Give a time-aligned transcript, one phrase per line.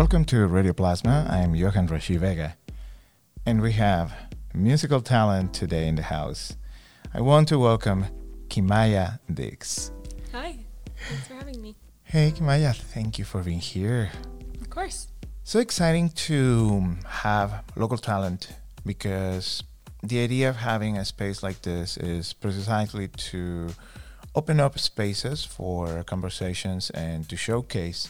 [0.00, 1.26] Welcome to Radio Plasma.
[1.28, 2.56] I'm Johan Rashi Vega,
[3.44, 4.14] and we have
[4.54, 6.56] musical talent today in the house.
[7.12, 8.06] I want to welcome
[8.48, 9.92] Kimaya Diggs.
[10.32, 10.56] Hi,
[11.06, 11.76] thanks for having me.
[12.02, 14.10] Hey, Kimaya, thank you for being here.
[14.62, 15.08] Of course.
[15.44, 18.54] So exciting to have local talent
[18.86, 19.62] because
[20.02, 23.68] the idea of having a space like this is precisely to
[24.34, 28.08] open up spaces for conversations and to showcase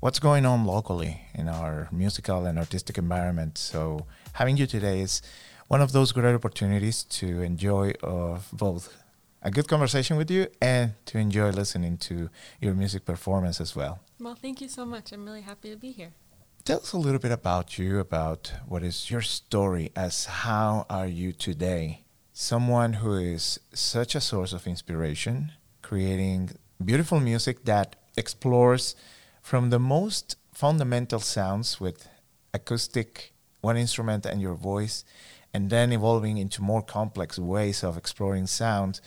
[0.00, 3.58] what's going on locally in our musical and artistic environment.
[3.58, 5.20] So having you today is
[5.68, 8.96] one of those great opportunities to enjoy of both
[9.42, 12.30] a good conversation with you and to enjoy listening to
[12.60, 14.00] your music performance as well.
[14.18, 15.12] Well, thank you so much.
[15.12, 16.12] I'm really happy to be here.
[16.64, 21.06] Tell us a little bit about you, about what is your story as how are
[21.06, 22.04] you today?
[22.32, 26.50] Someone who is such a source of inspiration, creating
[26.82, 28.94] beautiful music that explores
[29.50, 32.08] from the most fundamental sounds with
[32.54, 33.32] acoustic,
[33.62, 35.04] one instrument and your voice,
[35.52, 39.00] and then evolving into more complex ways of exploring sound.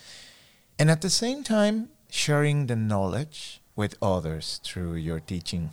[0.78, 5.70] And at the same time, sharing the knowledge with others through your teaching.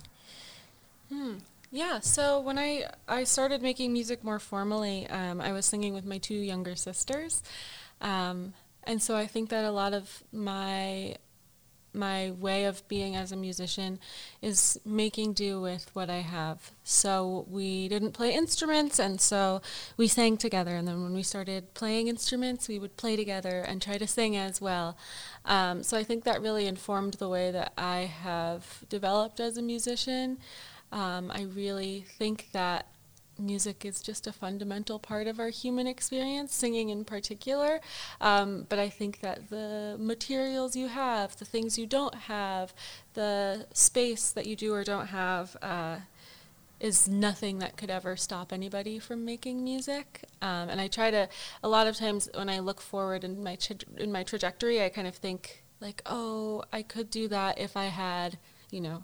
[1.09, 1.39] Hmm.
[1.69, 6.05] Yeah, so when I, I started making music more formally, um, I was singing with
[6.05, 7.43] my two younger sisters.
[7.99, 8.53] Um,
[8.85, 11.17] and so I think that a lot of my
[11.93, 13.99] my way of being as a musician
[14.41, 16.71] is making do with what I have.
[16.83, 19.61] So we didn't play instruments, and so
[19.97, 20.75] we sang together.
[20.75, 24.35] And then when we started playing instruments, we would play together and try to sing
[24.37, 24.97] as well.
[25.45, 29.61] Um, so I think that really informed the way that I have developed as a
[29.61, 30.37] musician.
[30.91, 32.87] Um, I really think that
[33.41, 37.81] music is just a fundamental part of our human experience, singing in particular.
[38.19, 42.73] Um, but I think that the materials you have, the things you don't have,
[43.13, 45.97] the space that you do or don't have, uh,
[46.79, 50.23] is nothing that could ever stop anybody from making music.
[50.41, 51.29] Um, and I try to,
[51.63, 54.89] a lot of times when I look forward in my tra- in my trajectory, I
[54.89, 58.39] kind of think like, oh, I could do that if I had,
[58.71, 59.03] you know,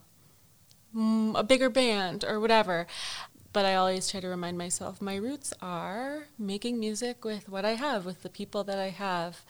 [1.35, 2.87] a bigger band or whatever
[3.53, 7.75] but I always try to remind myself my roots are making music with what I
[7.75, 9.43] have, with the people that I have.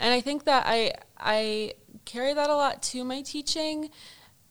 [0.00, 1.74] And I think that I I
[2.04, 3.90] carry that a lot to my teaching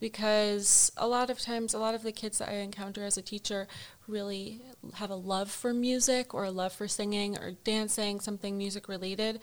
[0.00, 3.22] because a lot of times a lot of the kids that I encounter as a
[3.22, 3.66] teacher
[4.06, 4.62] really
[4.94, 9.40] have a love for music or a love for singing or dancing, something music related,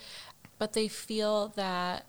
[0.57, 2.05] but they feel that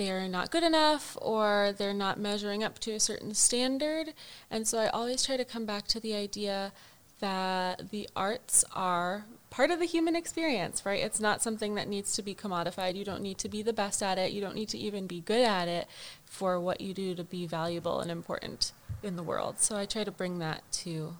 [0.00, 4.14] they're not good enough or they're not measuring up to a certain standard.
[4.50, 6.72] And so I always try to come back to the idea
[7.20, 11.02] that the arts are part of the human experience, right?
[11.02, 12.94] It's not something that needs to be commodified.
[12.94, 14.32] You don't need to be the best at it.
[14.32, 15.86] You don't need to even be good at it
[16.24, 19.60] for what you do to be valuable and important in the world.
[19.60, 21.16] So I try to bring that to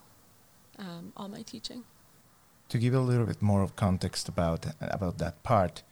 [0.79, 1.83] um, all my teaching.
[2.69, 5.83] To give a little bit more of context about about that part,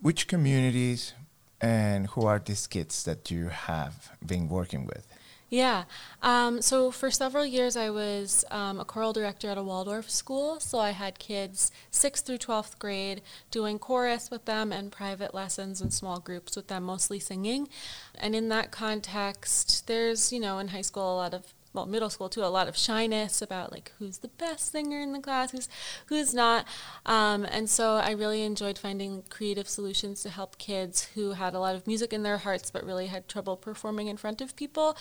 [0.00, 1.12] which communities,
[1.60, 5.06] and who are these kids that you have been working with?
[5.50, 5.84] Yeah.
[6.22, 10.60] Um, so for several years, I was um, a choral director at a Waldorf school.
[10.60, 15.80] So I had kids 6th through 12th grade doing chorus with them and private lessons
[15.80, 17.68] and small groups with them, mostly singing.
[18.14, 22.10] And in that context, there's, you know, in high school, a lot of well, middle
[22.10, 25.52] school too, a lot of shyness about like who's the best singer in the class,
[25.52, 25.68] who's
[26.06, 26.66] who's not.
[27.06, 31.60] Um, and so I really enjoyed finding creative solutions to help kids who had a
[31.60, 34.96] lot of music in their hearts but really had trouble performing in front of people.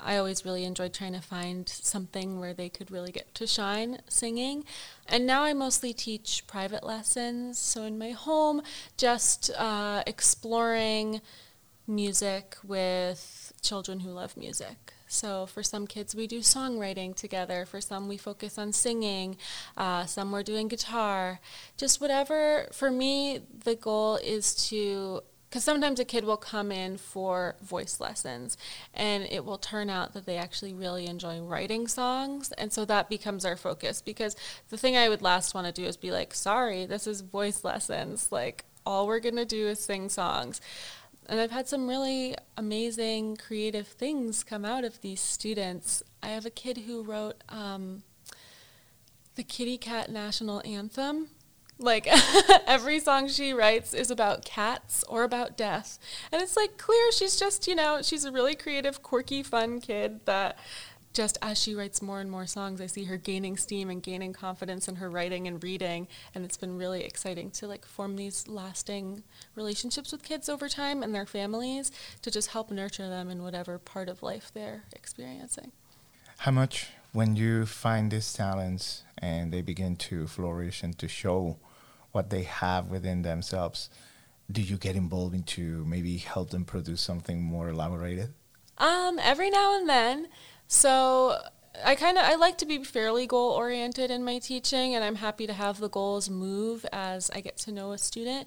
[0.00, 3.98] I always really enjoyed trying to find something where they could really get to shine
[4.08, 4.64] singing.
[5.06, 7.58] And now I mostly teach private lessons.
[7.58, 8.62] So in my home,
[8.96, 11.20] just uh, exploring
[11.86, 14.93] music with children who love music.
[15.14, 17.64] So for some kids, we do songwriting together.
[17.64, 19.36] For some, we focus on singing.
[19.76, 21.40] Uh, some we're doing guitar.
[21.76, 22.68] Just whatever.
[22.72, 28.00] For me, the goal is to because sometimes a kid will come in for voice
[28.00, 28.56] lessons
[28.92, 33.08] and it will turn out that they actually really enjoy writing songs and so that
[33.08, 34.34] becomes our focus because
[34.70, 37.62] the thing i would last want to do is be like sorry this is voice
[37.62, 40.60] lessons like all we're going to do is sing songs
[41.28, 46.02] and I've had some really amazing creative things come out of these students.
[46.22, 48.02] I have a kid who wrote um,
[49.34, 51.28] the Kitty Cat National Anthem.
[51.76, 52.06] Like
[52.66, 55.98] every song she writes is about cats or about death.
[56.30, 60.20] And it's like clear she's just, you know, she's a really creative, quirky, fun kid
[60.26, 60.56] that
[61.14, 64.32] just as she writes more and more songs, I see her gaining steam and gaining
[64.32, 68.48] confidence in her writing and reading, and it's been really exciting to like form these
[68.48, 69.22] lasting
[69.54, 71.92] relationships with kids over time and their families
[72.22, 75.70] to just help nurture them in whatever part of life they're experiencing.
[76.38, 81.58] How much when you find these talents and they begin to flourish and to show
[82.10, 83.88] what they have within themselves,
[84.50, 88.34] do you get involved into maybe help them produce something more elaborated?
[88.78, 90.28] Um, every now and then.
[90.66, 91.38] So
[91.84, 95.16] I kind of I like to be fairly goal oriented in my teaching, and I'm
[95.16, 98.46] happy to have the goals move as I get to know a student.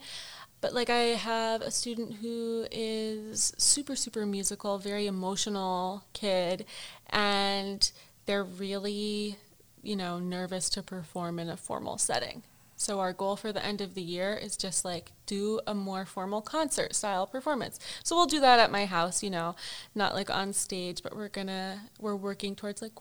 [0.61, 6.65] But like I have a student who is super super musical, very emotional kid,
[7.09, 7.91] and
[8.25, 9.37] they're really
[9.83, 12.43] you know nervous to perform in a formal setting.
[12.77, 16.05] So our goal for the end of the year is just like do a more
[16.05, 17.79] formal concert style performance.
[18.03, 19.55] So we'll do that at my house, you know,
[19.95, 22.93] not like on stage, but we're going to we're working towards like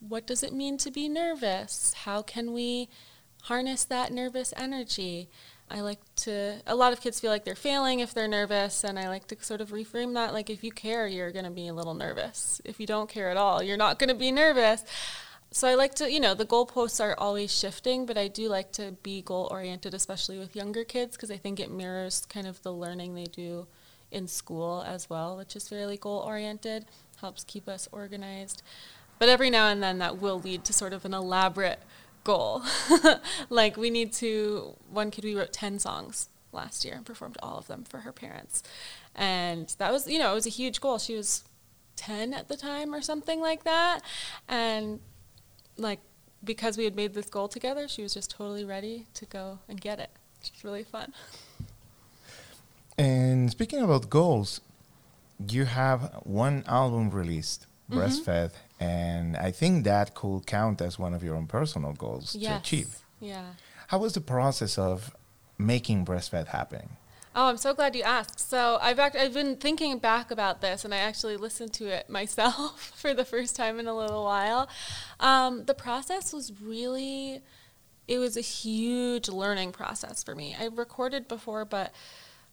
[0.00, 1.94] what does it mean to be nervous?
[2.04, 2.88] How can we
[3.44, 5.28] harness that nervous energy?
[5.70, 8.98] I like to a lot of kids feel like they're failing if they're nervous and
[8.98, 11.68] I like to sort of reframe that like if you care, you're going to be
[11.68, 12.60] a little nervous.
[12.64, 14.84] If you don't care at all, you're not going to be nervous
[15.52, 18.70] so I like to, you know, the goalposts are always shifting, but I do like
[18.72, 22.62] to be goal oriented, especially with younger kids, because I think it mirrors kind of
[22.62, 23.66] the learning they do
[24.10, 26.86] in school as well, which is fairly goal oriented,
[27.20, 28.62] helps keep us organized.
[29.18, 31.80] But every now and then that will lead to sort of an elaborate
[32.24, 32.62] goal.
[33.50, 37.58] like we need to, one kid, we wrote 10 songs last year and performed all
[37.58, 38.62] of them for her parents.
[39.14, 40.98] And that was, you know, it was a huge goal.
[40.98, 41.44] She was
[41.96, 44.00] 10 at the time or something like that.
[44.48, 45.00] And
[45.80, 46.00] like,
[46.42, 49.80] because we had made this goal together, she was just totally ready to go and
[49.80, 50.10] get it.
[50.40, 51.12] It's really fun.
[52.96, 54.60] And speaking about goals,
[55.48, 57.98] you have one album released, mm-hmm.
[57.98, 62.52] Breastfed, and I think that could count as one of your own personal goals yes.
[62.52, 62.98] to achieve.
[63.20, 63.44] Yeah.
[63.88, 65.14] How was the process of
[65.58, 66.90] making Breastfed happen?
[67.32, 68.40] Oh, I'm so glad you asked.
[68.40, 72.10] So I've act- I've been thinking back about this, and I actually listened to it
[72.18, 74.68] myself for the first time in a little while.
[75.20, 77.40] Um, the process was really,
[78.08, 80.56] it was a huge learning process for me.
[80.58, 81.92] I recorded before, but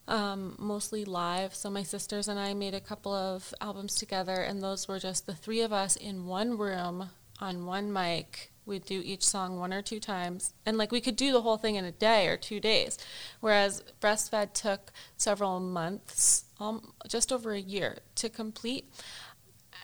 [0.08, 1.56] um, mostly live.
[1.56, 5.26] So my sisters and I made a couple of albums together, and those were just
[5.26, 8.52] the three of us in one room on one mic.
[8.68, 11.58] We'd do each song one or two times, and like we could do the whole
[11.58, 12.98] thing in a day or two days.
[13.40, 18.92] Whereas breastfed took several months, um, just over a year to complete.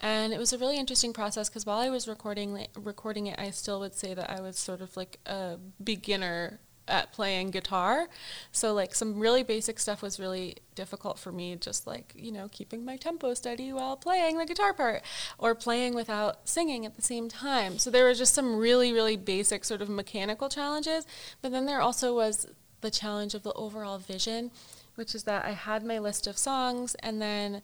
[0.01, 3.51] And it was a really interesting process because while I was recording recording it, I
[3.51, 8.07] still would say that I was sort of like a beginner at playing guitar.
[8.51, 12.49] So like some really basic stuff was really difficult for me just like, you know,
[12.51, 15.01] keeping my tempo steady while playing the guitar part
[15.37, 17.77] or playing without singing at the same time.
[17.79, 21.05] So there were just some really really basic sort of mechanical challenges,
[21.41, 22.47] but then there also was
[22.81, 24.51] the challenge of the overall vision,
[24.95, 27.61] which is that I had my list of songs and then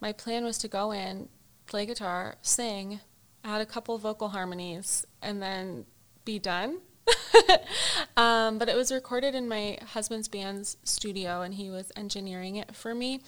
[0.00, 1.28] my plan was to go in,
[1.66, 3.00] play guitar, sing,
[3.44, 5.86] add a couple vocal harmonies and then
[6.24, 6.78] be done
[8.16, 12.74] um, but it was recorded in my husband's band's studio, and he was engineering it
[12.74, 13.20] for me.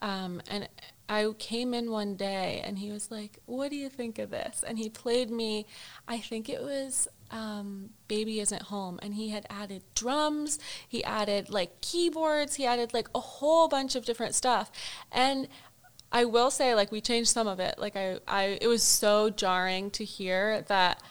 [0.00, 0.68] Um, and
[1.08, 4.64] I came in one day, and he was like, "What do you think of this?"
[4.66, 5.66] And he played me,
[6.08, 11.50] I think it was um, "Baby Isn't Home," and he had added drums, he added
[11.50, 14.70] like keyboards, he added like a whole bunch of different stuff,
[15.12, 15.48] and
[16.14, 17.76] I will say, like, we changed some of it.
[17.76, 21.02] Like, I, I, it was so jarring to hear that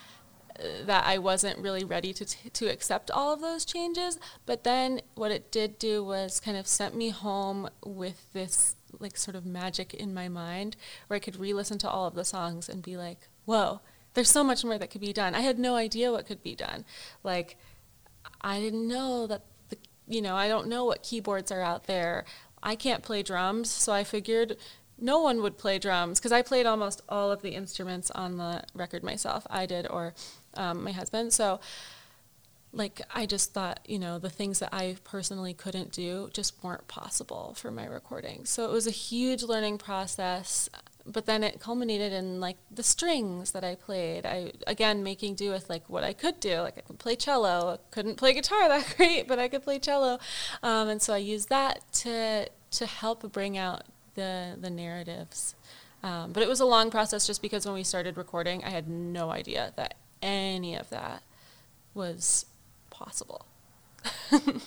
[0.85, 4.19] that I wasn't really ready to, t- to accept all of those changes.
[4.45, 9.17] But then what it did do was kind of sent me home with this like
[9.17, 10.75] sort of magic in my mind
[11.07, 13.81] where I could re listen to all of the songs and be like, whoa,
[14.13, 15.35] there's so much more that could be done.
[15.35, 16.85] I had no idea what could be done.
[17.23, 17.57] Like,
[18.41, 19.77] I didn't know that, the,
[20.07, 22.25] you know, I don't know what keyboards are out there.
[22.61, 24.57] I can't play drums, so I figured
[24.99, 28.63] no one would play drums because I played almost all of the instruments on the
[28.73, 29.45] record myself.
[29.49, 30.13] I did, or
[30.55, 31.33] um, my husband.
[31.33, 31.59] So,
[32.71, 36.87] like, I just thought, you know, the things that I personally couldn't do just weren't
[36.87, 38.45] possible for my recording.
[38.45, 40.69] So it was a huge learning process.
[41.05, 44.25] But then it culminated in like the strings that I played.
[44.25, 46.61] I again making do with like what I could do.
[46.61, 47.73] Like I could play cello.
[47.73, 50.17] I couldn't play guitar that great, but I could play cello.
[50.63, 53.83] Um, and so I used that to to help bring out
[54.15, 55.55] the the narratives.
[56.03, 58.89] Um, but it was a long process just because when we started recording, I had
[58.89, 61.21] no idea that any of that
[61.93, 62.45] was
[62.89, 63.45] possible.
[64.31, 64.61] and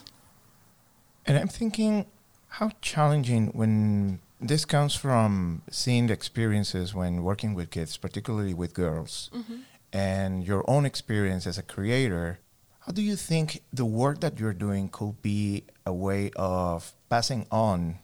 [1.26, 2.06] I'm thinking
[2.48, 8.74] how challenging when this comes from seeing the experiences when working with kids, particularly with
[8.74, 9.56] girls, mm-hmm.
[9.92, 12.38] and your own experience as a creator.
[12.80, 17.46] How do you think the work that you're doing could be a way of passing
[17.50, 17.98] on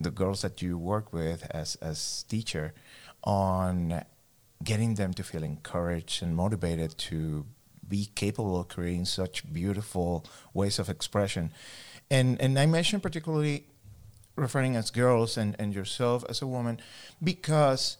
[0.00, 2.74] the girls that you work with as as teacher
[3.22, 4.04] on
[4.64, 7.46] getting them to feel encouraged and motivated to
[7.86, 11.52] be capable of creating such beautiful ways of expression.
[12.10, 13.66] And and I mentioned particularly
[14.36, 16.80] referring as girls and, and yourself as a woman,
[17.22, 17.98] because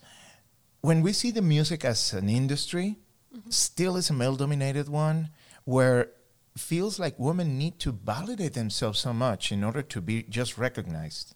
[0.81, 2.97] when we see the music as an industry,
[3.35, 3.51] mm-hmm.
[3.51, 5.31] still is a male dominated one
[5.65, 6.11] where
[6.57, 11.35] feels like women need to validate themselves so much in order to be just recognized.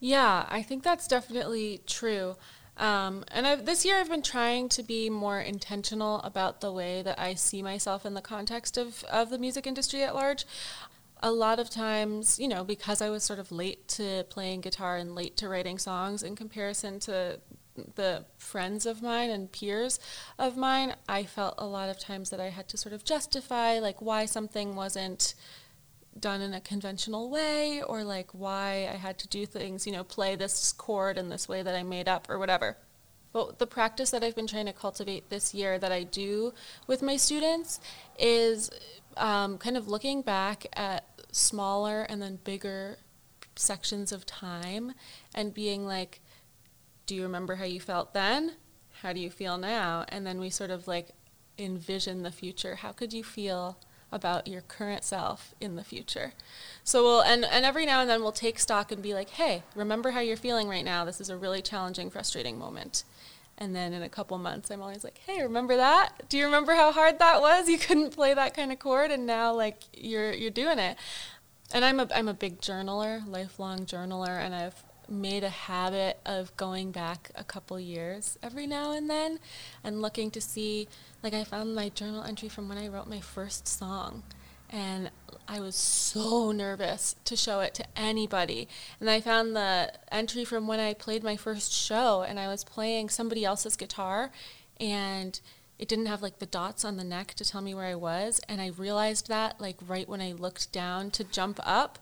[0.00, 2.36] Yeah, I think that's definitely true.
[2.76, 7.02] Um, and I've, this year I've been trying to be more intentional about the way
[7.02, 10.46] that I see myself in the context of, of the music industry at large.
[11.22, 14.96] A lot of times, you know, because I was sort of late to playing guitar
[14.96, 17.38] and late to writing songs in comparison to
[17.94, 19.98] the friends of mine and peers
[20.38, 23.78] of mine, I felt a lot of times that I had to sort of justify
[23.78, 25.34] like why something wasn't
[26.18, 30.04] done in a conventional way or like why I had to do things, you know,
[30.04, 32.76] play this chord in this way that I made up or whatever.
[33.32, 36.52] But the practice that I've been trying to cultivate this year that I do
[36.86, 37.80] with my students
[38.18, 38.70] is
[39.16, 42.98] um, kind of looking back at smaller and then bigger
[43.56, 44.92] sections of time
[45.34, 46.20] and being like,
[47.06, 48.52] do you remember how you felt then?
[49.00, 50.04] How do you feel now?
[50.08, 51.08] And then we sort of like
[51.58, 52.76] envision the future.
[52.76, 53.78] How could you feel
[54.12, 56.34] about your current self in the future.
[56.84, 59.62] So we'll and, and every now and then we'll take stock and be like, hey,
[59.74, 61.04] remember how you're feeling right now.
[61.04, 63.04] This is a really challenging, frustrating moment.
[63.58, 66.28] And then in a couple months, I'm always like, hey, remember that?
[66.28, 67.68] Do you remember how hard that was?
[67.72, 70.96] You couldn't play that kind of chord, and now like you're you're doing it.
[71.72, 76.56] And I'm a I'm a big journaler, lifelong journaler, and I've made a habit of
[76.56, 79.38] going back a couple years every now and then
[79.84, 80.88] and looking to see
[81.22, 84.22] like I found my journal entry from when I wrote my first song
[84.68, 85.10] and
[85.46, 88.68] I was so nervous to show it to anybody.
[89.00, 92.64] And I found the entry from when I played my first show and I was
[92.64, 94.32] playing somebody else's guitar
[94.80, 95.38] and
[95.78, 98.40] it didn't have like the dots on the neck to tell me where I was
[98.48, 101.98] and I realized that like right when I looked down to jump up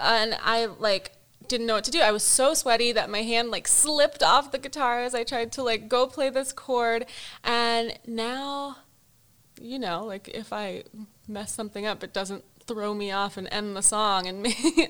[0.00, 1.12] and I like
[1.52, 2.00] didn't know what to do.
[2.00, 5.52] I was so sweaty that my hand like slipped off the guitar as I tried
[5.52, 7.04] to like go play this chord
[7.44, 8.78] and now
[9.60, 10.84] you know, like if I
[11.28, 14.88] mess something up, it doesn't throw me off and end the song and me.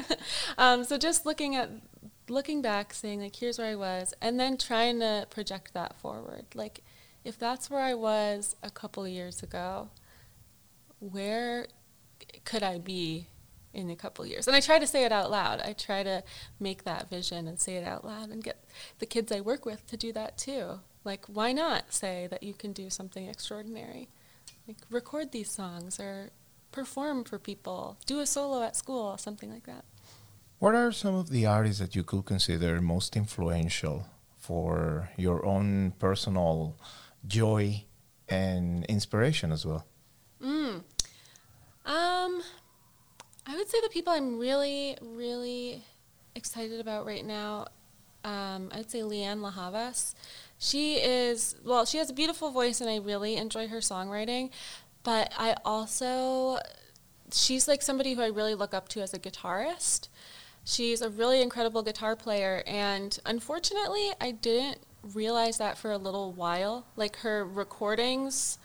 [0.56, 1.68] um, so just looking at
[2.28, 6.46] looking back, saying like, here's where I was, and then trying to project that forward.
[6.54, 6.80] Like,
[7.24, 9.90] if that's where I was a couple years ago,
[11.00, 11.66] where
[12.44, 13.26] could I be
[13.72, 14.46] in a couple years?
[14.46, 15.60] And I try to say it out loud.
[15.60, 16.22] I try to
[16.60, 18.64] make that vision and say it out loud and get
[18.98, 20.80] the kids I work with to do that too.
[21.04, 24.08] Like, why not say that you can do something extraordinary?
[24.68, 26.30] Like, record these songs or
[26.70, 29.84] perform for people, do a solo at school, something like that.
[30.58, 34.06] What are some of the artists that you could consider most influential
[34.38, 36.76] for your own personal
[37.26, 37.84] joy
[38.28, 39.84] and inspiration as well?
[40.40, 40.82] Mm.
[41.84, 42.42] Um,
[43.46, 45.82] I would say the people I'm really, really
[46.34, 47.66] excited about right now.
[48.24, 50.14] Um, I'd say Lianne La Havas.
[50.58, 54.50] She is, well, she has a beautiful voice and I really enjoy her songwriting,
[55.02, 56.58] but I also,
[57.32, 60.08] she's like somebody who I really look up to as a guitarist.
[60.64, 66.30] She's a really incredible guitar player, and unfortunately, I didn't realize that for a little
[66.30, 66.86] while.
[66.94, 68.58] Like her recordings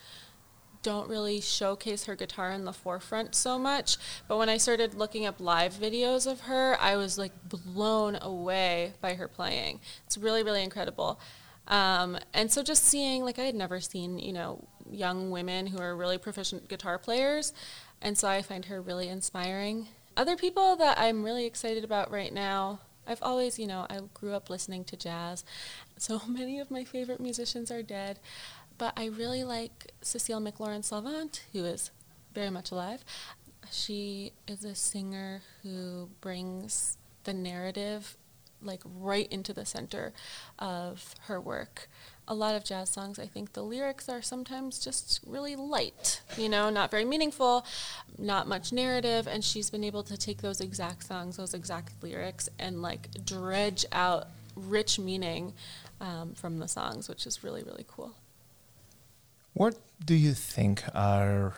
[0.87, 3.97] don't really showcase her guitar in the forefront so much.
[4.29, 8.93] But when I started looking up live videos of her, I was like blown away
[9.01, 9.81] by her playing.
[10.05, 11.19] It's really, really incredible.
[11.67, 15.79] Um, and so just seeing, like, I had never seen, you know, young women who
[15.79, 17.51] are really proficient guitar players.
[18.01, 19.89] And so I find her really inspiring.
[20.15, 24.33] Other people that I'm really excited about right now, I've always, you know, I grew
[24.33, 25.43] up listening to jazz.
[25.97, 28.19] So many of my favorite musicians are dead.
[28.77, 31.91] But I really like Cecile McLorin Salvant, who is
[32.33, 33.03] very much alive.
[33.71, 38.17] She is a singer who brings the narrative
[38.61, 40.13] like right into the center
[40.59, 41.89] of her work.
[42.27, 46.49] A lot of jazz songs, I think the lyrics are sometimes just really light, you
[46.49, 47.65] know, not very meaningful,
[48.17, 52.49] not much narrative, and she's been able to take those exact songs, those exact lyrics,
[52.59, 55.53] and like dredge out rich meaning
[56.01, 58.15] um, from the songs, which is really, really cool.
[59.57, 59.73] What
[60.05, 61.55] do you think are,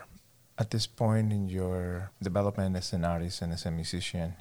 [0.57, 4.35] at this point in your development as an artist and as a musician,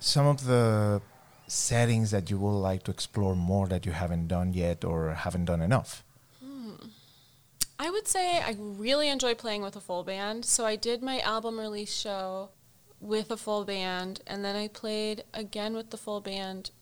[0.00, 1.00] some of the
[1.46, 5.44] settings that you would like to explore more that you haven't done yet or haven't
[5.44, 6.02] done enough?
[6.42, 6.74] Hmm.
[7.78, 10.44] I would say I really enjoy playing with a full band.
[10.44, 12.48] So I did my album release show
[13.00, 16.72] with a full band, and then I played again with the full band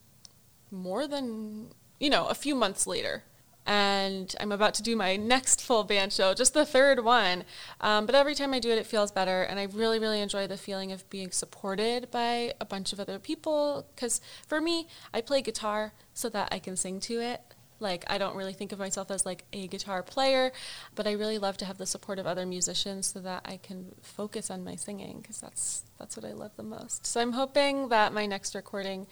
[0.70, 3.24] more than, you know, a few months later
[3.66, 7.44] and I'm about to do my next full band show, just the third one.
[7.80, 10.46] Um, but every time I do it, it feels better, and I really, really enjoy
[10.46, 13.86] the feeling of being supported by a bunch of other people.
[13.94, 17.40] Because for me, I play guitar so that I can sing to it.
[17.82, 20.52] Like I don't really think of myself as like a guitar player,
[20.94, 23.92] but I really love to have the support of other musicians so that I can
[24.00, 27.04] focus on my singing because that's that's what I love the most.
[27.06, 29.08] So I'm hoping that my next recording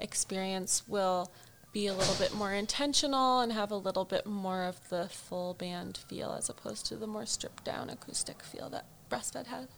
[0.00, 1.32] experience will
[1.78, 5.54] be a little bit more intentional and have a little bit more of the full
[5.54, 9.68] band feel as opposed to the more stripped down acoustic feel that Breastfed had.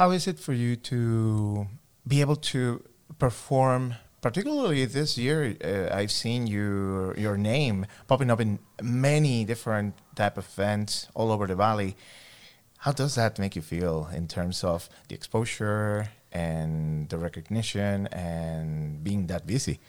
[0.00, 1.66] How is it for you to
[2.08, 2.82] be able to
[3.18, 3.96] perform?
[4.22, 10.38] Particularly this year, uh, I've seen you, your name popping up in many different type
[10.38, 11.96] of events all over the valley.
[12.78, 19.04] How does that make you feel in terms of the exposure and the recognition and
[19.04, 19.80] being that busy?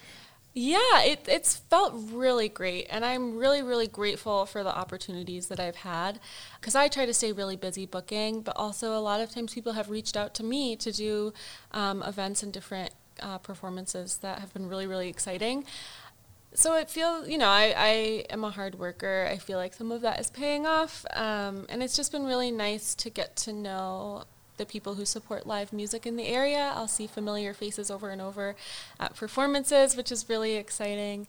[0.60, 2.88] Yeah, it, it's felt really great.
[2.90, 6.20] And I'm really, really grateful for the opportunities that I've had
[6.60, 9.74] because I try to stay really busy booking, but also a lot of times people
[9.74, 11.32] have reached out to me to do
[11.74, 12.90] um, events and different
[13.22, 15.64] uh, performances that have been really, really exciting.
[16.56, 19.30] so it feels, you know, I, I am a hard worker.
[19.32, 21.06] I feel like some of that is paying off.
[21.14, 24.24] Um, and it's just been really nice to get to know
[24.58, 26.74] the people who support live music in the area.
[26.76, 28.56] I'll see familiar faces over and over
[29.00, 31.28] at performances, which is really exciting.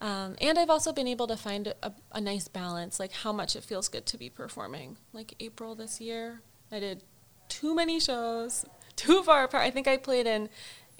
[0.00, 3.56] Um, and I've also been able to find a, a nice balance, like how much
[3.56, 4.96] it feels good to be performing.
[5.12, 7.02] Like April this year, I did
[7.48, 8.64] too many shows,
[8.96, 9.64] too far apart.
[9.64, 10.48] I think I played in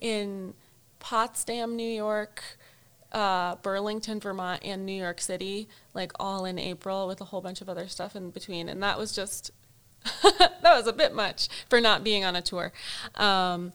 [0.00, 0.54] in
[1.00, 2.42] Potsdam, New York,
[3.12, 7.60] uh, Burlington, Vermont, and New York City, like all in April with a whole bunch
[7.60, 8.68] of other stuff in between.
[8.68, 9.50] And that was just,
[10.22, 12.72] that was a bit much for not being on a tour.
[13.14, 13.72] Um,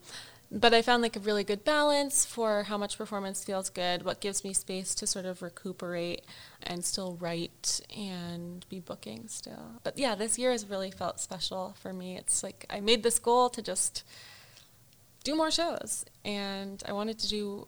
[0.56, 4.22] but I found like a really good balance for how much performance feels good, what
[4.22, 6.22] gives me space to sort of recuperate
[6.62, 9.82] and still write and be booking still.
[9.84, 12.18] But yeah, this year has really felt special for me.
[12.18, 14.04] It's like I made this goal to just
[15.24, 17.68] do more shows and I wanted to do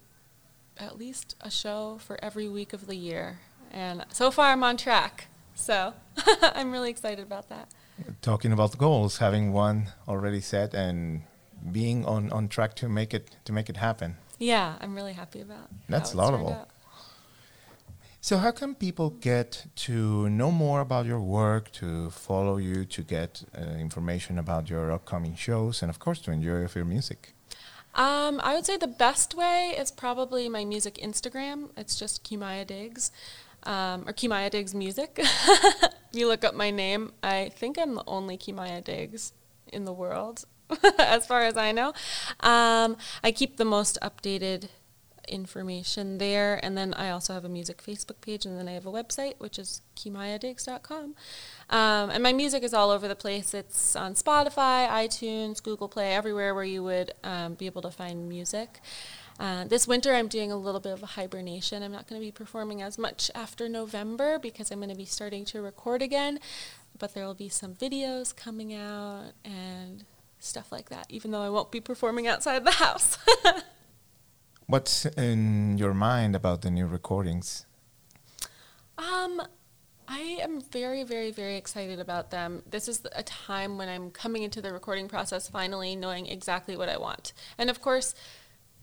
[0.78, 3.40] at least a show for every week of the year.
[3.72, 5.26] And so far, I'm on track.
[5.56, 5.94] So
[6.42, 7.68] I'm really excited about that.
[8.22, 11.22] Talking about goals, having one already set and
[11.72, 14.16] being on, on track to make it to make it happen.
[14.38, 15.70] Yeah, I'm really happy about.
[15.88, 16.68] That's laudable.
[18.20, 23.02] So, how can people get to know more about your work, to follow you, to
[23.02, 27.34] get uh, information about your upcoming shows, and of course, to enjoy your music?
[27.94, 31.70] Um, I would say the best way is probably my music Instagram.
[31.76, 33.12] It's just Kimaya Diggs,
[33.66, 35.20] um, or Kimaya Diggs Music.
[36.12, 37.12] you look up my name.
[37.22, 39.32] I think I'm the only Kimaya Diggs
[39.72, 40.44] in the world,
[40.98, 41.92] as far as I know.
[42.40, 44.68] Um, I keep the most updated
[45.28, 46.64] information there.
[46.64, 49.34] And then I also have a music Facebook page, and then I have a website,
[49.38, 51.14] which is kimayadiggs.com.
[51.70, 53.54] Um, and my music is all over the place.
[53.54, 58.28] It's on Spotify, iTunes, Google Play, everywhere where you would um, be able to find
[58.28, 58.80] music.
[59.38, 61.82] Uh, this winter, I'm doing a little bit of a hibernation.
[61.82, 65.04] I'm not going to be performing as much after November because I'm going to be
[65.04, 66.40] starting to record again.
[66.98, 70.04] But there will be some videos coming out and
[70.38, 73.18] stuff like that, even though I won't be performing outside the house.
[74.66, 77.66] What's in your mind about the new recordings?
[78.98, 79.42] Um,
[80.08, 82.62] I am very, very, very excited about them.
[82.68, 86.88] This is a time when I'm coming into the recording process finally knowing exactly what
[86.88, 87.32] I want.
[87.58, 88.14] And of course,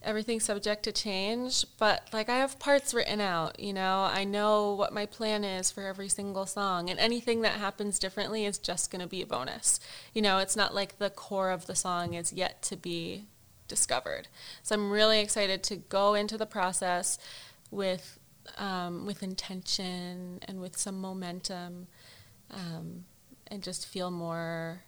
[0.03, 4.73] everything's subject to change, but like I have parts written out, you know, I know
[4.73, 8.91] what my plan is for every single song, and anything that happens differently is just
[8.91, 9.79] going to be a bonus.
[10.13, 13.25] You know, it's not like the core of the song is yet to be
[13.67, 14.27] discovered.
[14.61, 17.17] So I'm really excited to go into the process
[17.71, 18.19] with
[18.57, 21.87] um, with intention and with some momentum,
[22.51, 23.05] um,
[23.47, 24.83] and just feel more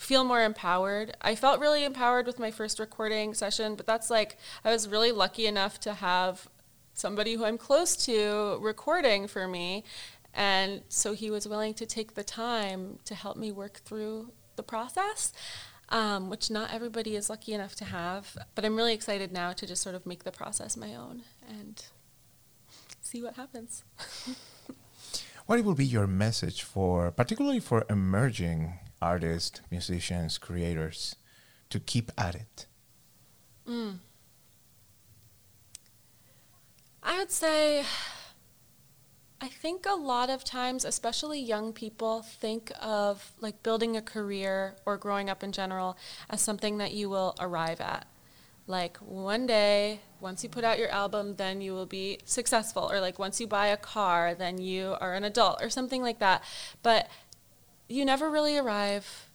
[0.00, 1.14] feel more empowered.
[1.20, 5.12] I felt really empowered with my first recording session, but that's like I was really
[5.12, 6.48] lucky enough to have
[6.94, 9.84] somebody who I'm close to recording for me.
[10.32, 14.62] And so he was willing to take the time to help me work through the
[14.62, 15.32] process
[15.90, 18.36] um, which not everybody is lucky enough to have.
[18.54, 21.84] But I'm really excited now to just sort of make the process my own and
[23.00, 23.82] see what happens.
[25.46, 31.16] what will be your message for, particularly for emerging artists, musicians, creators,
[31.70, 32.66] to keep at it?
[33.68, 33.98] Mm.
[37.02, 37.84] I would say
[39.42, 44.76] I think a lot of times, especially young people, think of like building a career
[44.84, 45.96] or growing up in general
[46.28, 48.06] as something that you will arrive at.
[48.66, 52.90] Like one day, once you put out your album, then you will be successful.
[52.92, 56.18] Or like once you buy a car, then you are an adult or something like
[56.18, 56.44] that.
[56.82, 57.08] But
[57.90, 59.28] you never really arrive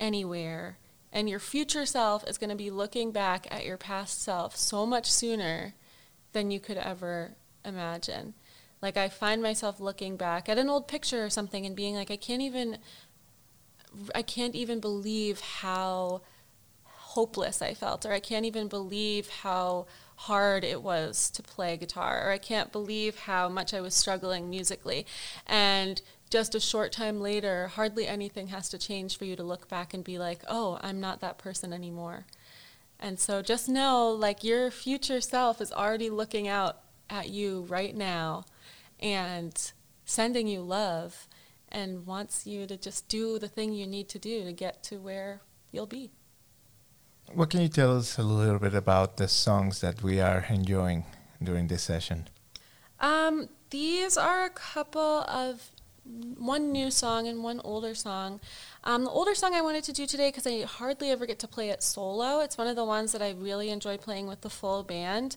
[0.00, 0.78] anywhere.
[1.12, 4.86] And your future self is going to be looking back at your past self so
[4.86, 5.74] much sooner
[6.32, 7.32] than you could ever
[7.64, 8.34] imagine.
[8.80, 12.10] Like I find myself looking back at an old picture or something and being like,
[12.10, 12.78] I can't even,
[14.14, 16.22] I can't even believe how
[17.12, 19.86] hopeless I felt, or I can't even believe how
[20.16, 24.48] hard it was to play guitar, or I can't believe how much I was struggling
[24.48, 25.04] musically.
[25.46, 26.00] And
[26.32, 29.92] just a short time later, hardly anything has to change for you to look back
[29.92, 32.24] and be like, oh, I'm not that person anymore.
[32.98, 36.78] And so just know like your future self is already looking out
[37.10, 38.46] at you right now
[38.98, 39.72] and
[40.06, 41.28] sending you love
[41.68, 44.96] and wants you to just do the thing you need to do to get to
[44.96, 46.12] where you'll be.
[47.34, 51.04] What can you tell us a little bit about the songs that we are enjoying
[51.42, 52.28] during this session?
[53.00, 55.72] Um, these are a couple of
[56.04, 58.40] one new song and one older song.
[58.84, 61.48] Um, the older song I wanted to do today because I hardly ever get to
[61.48, 62.40] play it solo.
[62.40, 65.36] It's one of the ones that I really enjoy playing with the full band.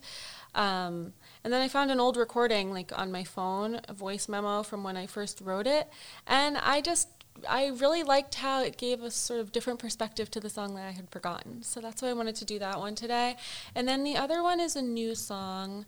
[0.55, 4.63] Um, And then I found an old recording, like on my phone, a voice memo
[4.63, 5.87] from when I first wrote it.
[6.25, 7.07] And I just,
[7.47, 10.87] I really liked how it gave a sort of different perspective to the song that
[10.87, 11.61] I had forgotten.
[11.61, 13.35] So that's why I wanted to do that one today.
[13.75, 15.85] And then the other one is a new song.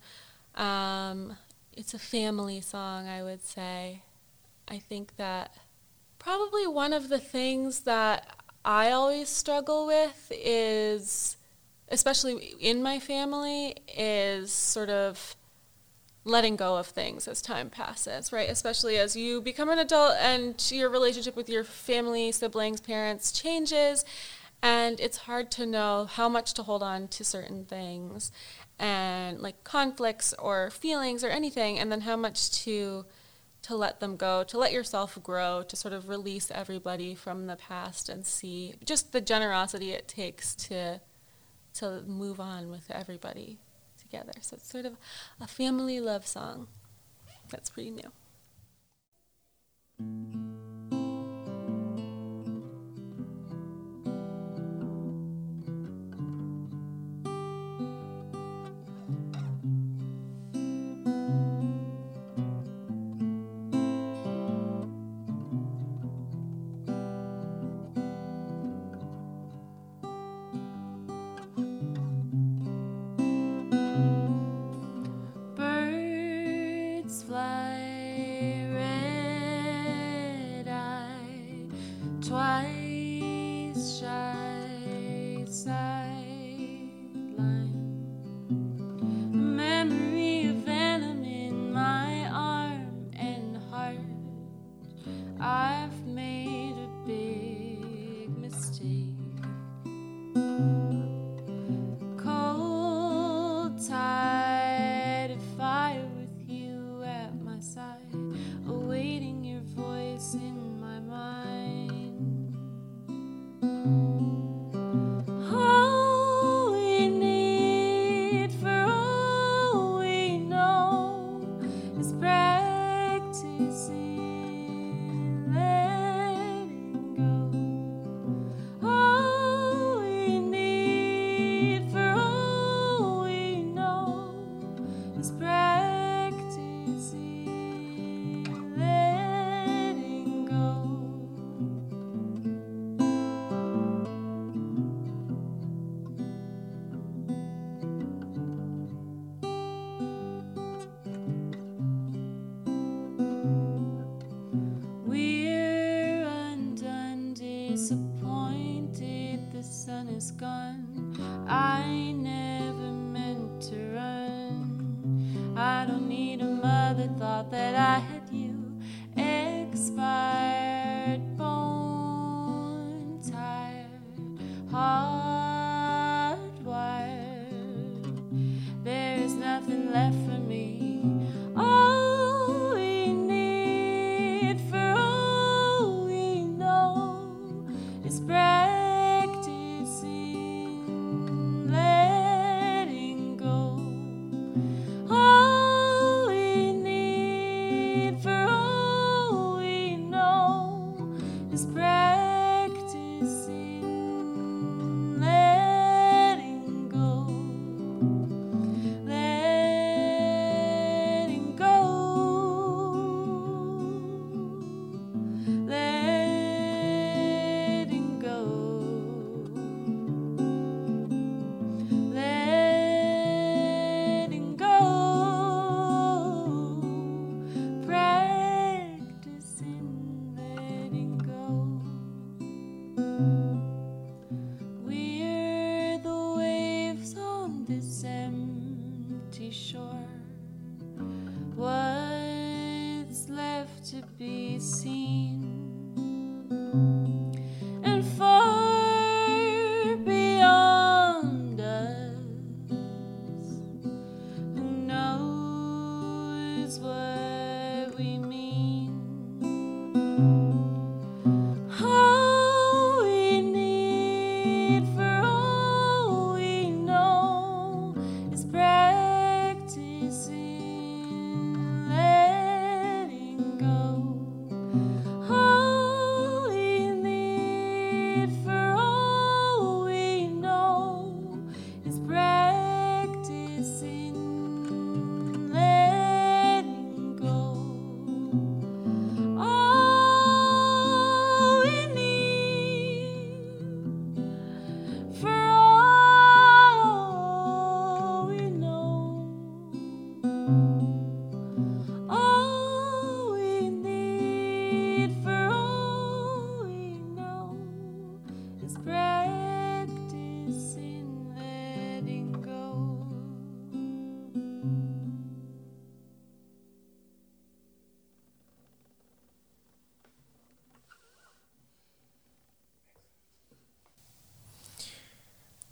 [0.53, 1.37] Um,
[1.75, 4.03] it's a family song, I would say.
[4.67, 5.55] I think that
[6.19, 11.37] probably one of the things that I always struggle with is,
[11.89, 15.35] especially in my family, is sort of
[16.25, 18.49] letting go of things as time passes, right?
[18.49, 24.03] Especially as you become an adult and your relationship with your family, siblings, parents changes,
[24.61, 28.31] and it's hard to know how much to hold on to certain things
[28.77, 33.05] and like conflicts or feelings or anything, and then how much to
[33.67, 37.57] to let them go, to let yourself grow, to sort of release everybody from the
[37.57, 41.01] past and see just the generosity it takes to
[41.73, 43.59] to move on with everybody
[44.01, 44.31] together.
[44.41, 44.97] So it's sort of
[45.39, 46.67] a family love song.
[47.49, 47.91] That's pretty
[49.99, 50.96] new.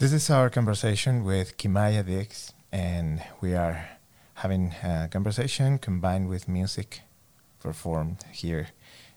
[0.05, 3.89] This is our conversation with Kimaya Diggs, and we are
[4.35, 7.01] having a conversation combined with music
[7.59, 8.67] performed here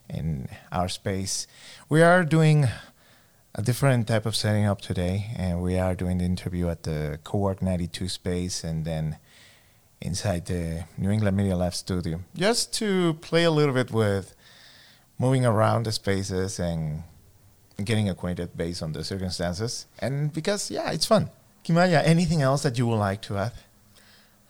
[0.09, 1.45] in our space.
[1.89, 2.69] We are doing
[3.53, 7.19] a different type of setting up today, and we are doing the interview at the
[7.23, 9.17] Cowork 92 space and then
[10.01, 14.33] inside the New England Media Lab studio, just to play a little bit with
[15.19, 17.03] moving around the spaces and
[17.83, 19.85] getting acquainted based on the circumstances.
[19.99, 21.29] And because, yeah, it's fun.
[21.63, 23.53] Kimaya, anything else that you would like to add?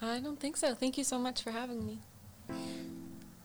[0.01, 0.73] I don't think so.
[0.73, 1.99] Thank you so much for having me.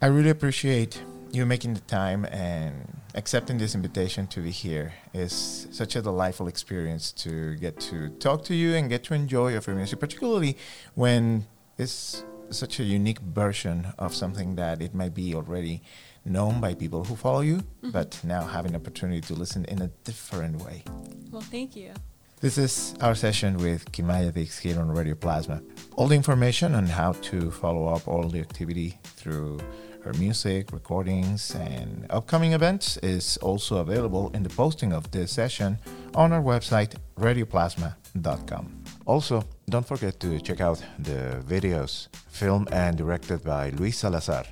[0.00, 4.92] I really appreciate you making the time and accepting this invitation to be here.
[5.12, 9.52] It's such a delightful experience to get to talk to you and get to enjoy
[9.52, 10.56] your music, particularly
[10.94, 11.46] when
[11.78, 15.82] it's such a unique version of something that it might be already
[16.24, 17.90] known by people who follow you, mm-hmm.
[17.90, 20.82] but now having an opportunity to listen in a different way.
[21.30, 21.92] Well, thank you.
[22.40, 25.62] This is our session with Kimaya Diggs here on Radio Plasma.
[25.96, 29.60] All the information on how to follow up all the activity through
[30.04, 35.78] her music, recordings, and upcoming events is also available in the posting of this session
[36.14, 38.84] on our website, radioplasma.com.
[39.06, 44.44] Also, don't forget to check out the videos filmed and directed by Luis Salazar,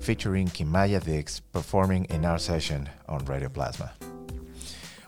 [0.00, 3.92] featuring Kimaya Diggs performing in our session on Radio Plasma.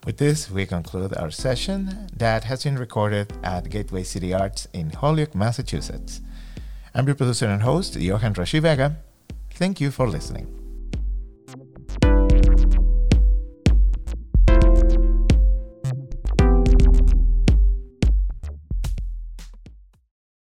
[0.05, 4.91] With this, we conclude our session that has been recorded at Gateway City Arts in
[4.91, 6.21] Holyoke, Massachusetts.
[6.95, 8.97] I'm your producer and host, Johan Rashi Vega.
[9.51, 10.62] Thank you for listening.